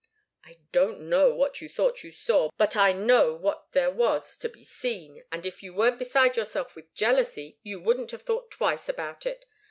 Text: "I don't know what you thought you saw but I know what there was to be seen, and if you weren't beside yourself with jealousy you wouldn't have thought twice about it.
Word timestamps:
"I 0.43 0.57
don't 0.71 1.01
know 1.01 1.29
what 1.35 1.61
you 1.61 1.69
thought 1.69 2.03
you 2.03 2.09
saw 2.09 2.49
but 2.57 2.75
I 2.75 2.91
know 2.91 3.35
what 3.35 3.71
there 3.73 3.91
was 3.91 4.35
to 4.37 4.49
be 4.49 4.63
seen, 4.63 5.23
and 5.31 5.45
if 5.45 5.61
you 5.61 5.75
weren't 5.75 5.99
beside 5.99 6.35
yourself 6.37 6.75
with 6.75 6.91
jealousy 6.95 7.59
you 7.61 7.79
wouldn't 7.79 8.09
have 8.09 8.23
thought 8.23 8.49
twice 8.49 8.89
about 8.89 9.27
it. 9.27 9.45